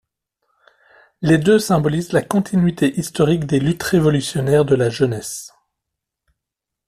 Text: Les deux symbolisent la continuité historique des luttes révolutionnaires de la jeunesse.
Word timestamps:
Les 1.21 1.37
deux 1.37 1.59
symbolisent 1.59 2.11
la 2.11 2.23
continuité 2.23 2.97
historique 2.99 3.45
des 3.45 3.59
luttes 3.59 3.83
révolutionnaires 3.83 4.65
de 4.65 4.73
la 4.73 4.89
jeunesse. 4.89 5.53